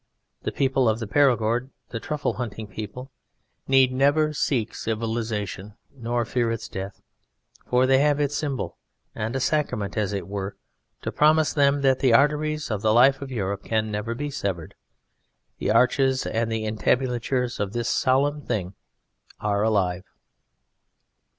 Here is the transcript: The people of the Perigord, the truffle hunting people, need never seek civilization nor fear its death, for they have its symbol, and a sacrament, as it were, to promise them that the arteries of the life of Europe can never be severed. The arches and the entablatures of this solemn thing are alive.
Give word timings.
The 0.41 0.51
people 0.51 0.89
of 0.89 0.97
the 0.97 1.05
Perigord, 1.05 1.69
the 1.89 1.99
truffle 1.99 2.33
hunting 2.33 2.65
people, 2.65 3.11
need 3.67 3.91
never 3.93 4.33
seek 4.33 4.73
civilization 4.73 5.75
nor 5.95 6.25
fear 6.25 6.51
its 6.51 6.67
death, 6.67 7.01
for 7.67 7.85
they 7.85 7.99
have 7.99 8.19
its 8.19 8.35
symbol, 8.35 8.79
and 9.13 9.35
a 9.35 9.39
sacrament, 9.39 9.97
as 9.97 10.11
it 10.11 10.27
were, 10.27 10.57
to 11.03 11.11
promise 11.11 11.53
them 11.53 11.81
that 11.81 11.99
the 11.99 12.13
arteries 12.15 12.71
of 12.71 12.81
the 12.81 12.93
life 12.95 13.21
of 13.21 13.29
Europe 13.29 13.63
can 13.63 13.91
never 13.91 14.15
be 14.15 14.31
severed. 14.31 14.73
The 15.59 15.69
arches 15.69 16.25
and 16.25 16.51
the 16.51 16.65
entablatures 16.65 17.59
of 17.59 17.73
this 17.73 17.87
solemn 17.87 18.41
thing 18.41 18.73
are 19.39 19.61
alive. 19.61 20.05